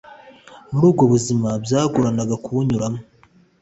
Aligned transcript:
Muri 0.71 0.83
ubwo 0.89 1.03
buzima 1.13 1.49
byagoranaga 1.63 2.35
kubinyuramo 2.43 2.99